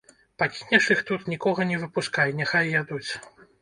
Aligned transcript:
Пакінеш 0.43 0.87
іх 0.95 1.03
тут, 1.11 1.29
нікога 1.33 1.69
не 1.75 1.81
выпускай, 1.85 2.37
няхай 2.43 2.77
ядуць. 2.83 3.09